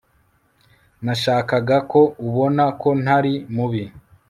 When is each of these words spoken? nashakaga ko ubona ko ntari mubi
nashakaga 1.05 1.77
ko 1.91 2.01
ubona 2.27 2.63
ko 2.81 2.89
ntari 3.01 3.33
mubi 3.55 3.83